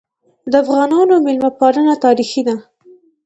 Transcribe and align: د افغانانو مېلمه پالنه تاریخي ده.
د 0.51 0.53
افغانانو 0.63 1.13
مېلمه 1.25 1.51
پالنه 1.59 1.93
تاریخي 2.05 2.41
ده. 2.47 2.55